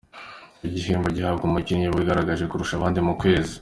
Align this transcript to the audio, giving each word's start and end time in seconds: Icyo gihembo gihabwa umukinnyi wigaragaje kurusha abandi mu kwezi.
Icyo 0.65 0.73
gihembo 0.83 1.07
gihabwa 1.15 1.43
umukinnyi 1.45 1.87
wigaragaje 1.95 2.43
kurusha 2.45 2.73
abandi 2.75 2.99
mu 3.07 3.13
kwezi. 3.21 3.53